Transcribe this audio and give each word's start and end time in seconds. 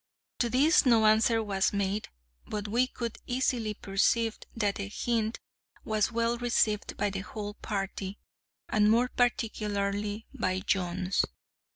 To 0.39 0.49
this 0.49 0.83
no 0.83 1.05
answer 1.05 1.43
was 1.43 1.73
made, 1.73 2.09
but 2.47 2.67
we 2.67 2.87
could 2.87 3.19
easily 3.27 3.75
perceive 3.75 4.39
that 4.55 4.73
the 4.77 4.87
hint 4.87 5.39
was 5.85 6.11
well 6.11 6.39
received 6.39 6.97
by 6.97 7.11
the 7.11 7.19
whole 7.19 7.53
party, 7.53 8.17
and 8.67 8.89
more 8.89 9.09
particularly 9.09 10.25
by 10.33 10.61
Jones. 10.61 11.23